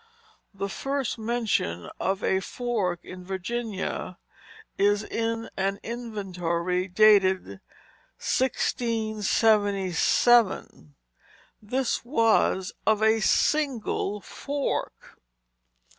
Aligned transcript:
The 0.51 0.67
first 0.67 1.19
mention 1.19 1.87
of 1.99 2.23
a 2.23 2.39
fork 2.39 3.01
in 3.03 3.23
Virginia 3.23 4.17
is 4.75 5.03
in 5.03 5.47
an 5.55 5.79
inventory 5.83 6.87
dated 6.87 7.61
1677; 8.17 10.95
this 11.61 12.03
was 12.03 12.73
of 12.87 13.03
a 13.03 13.19
single 13.21 14.21
fork. 14.21 15.19